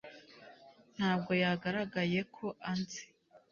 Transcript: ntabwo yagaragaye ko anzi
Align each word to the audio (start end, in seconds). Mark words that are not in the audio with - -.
ntabwo 0.95 1.31
yagaragaye 1.43 2.19
ko 2.35 2.45
anzi 2.69 3.03